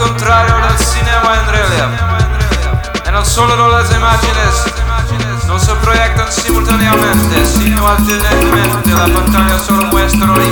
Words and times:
contrario 0.00 0.54
del 0.56 0.78
cinema 0.78 1.34
en 1.38 1.46
relief. 1.52 1.90
Y 3.06 3.12
no 3.12 3.24
solo 3.24 3.68
las 3.68 3.90
imágenes 3.94 4.64
no 5.46 5.58
se 5.58 5.74
proyectan 5.76 6.32
simultáneamente, 6.32 7.44
sino 7.44 7.86
alternatamente. 7.86 8.90
La 8.90 9.06
pantalla 9.06 9.58
solo 9.58 9.84
muestra 9.86 10.26
la 10.26 10.44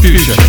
future. 0.00 0.47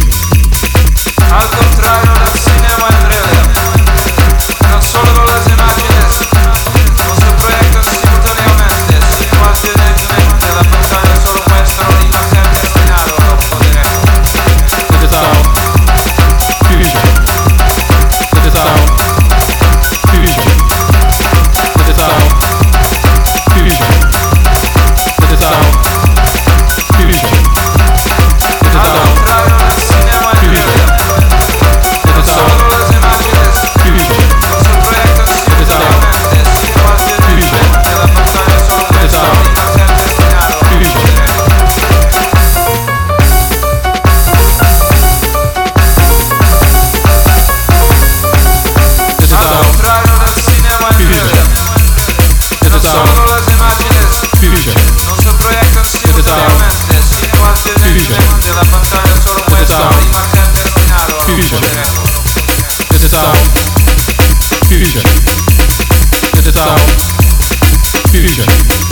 future. 68.12 68.89